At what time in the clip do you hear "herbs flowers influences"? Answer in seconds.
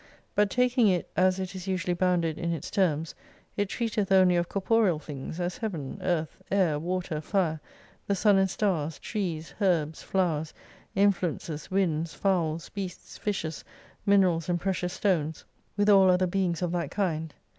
9.61-11.69